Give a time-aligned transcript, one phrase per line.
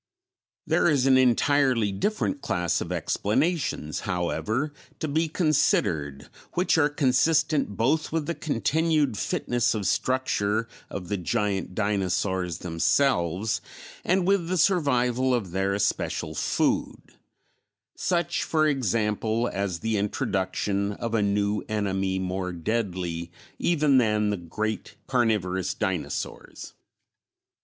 [0.71, 7.77] ]There is an entirely different class of explanations, however, to be considered, which are consistent
[7.77, 13.61] both with the continued fitness of structure of the giant dinosaurs themselves
[14.03, 17.11] and with the survival of their especial food;
[17.95, 24.37] such, for example, as the introduction of a new enemy more deadly even than the
[24.37, 26.73] great carnivorous dinosaurs.